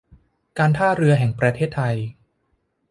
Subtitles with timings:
[0.59, 1.95] การท่าเรือแห่งประเทศไทย